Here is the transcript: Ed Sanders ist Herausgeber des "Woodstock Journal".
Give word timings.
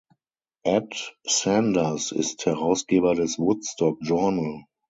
Ed 0.65 0.93
Sanders 1.27 2.11
ist 2.11 2.47
Herausgeber 2.47 3.13
des 3.13 3.37
"Woodstock 3.37 3.99
Journal". 4.01 4.63